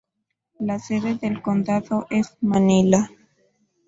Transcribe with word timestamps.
La 0.59 0.79
sede 0.79 1.13
del 1.19 1.43
condado 1.43 2.07
es 2.09 2.35
Manila. 2.41 3.11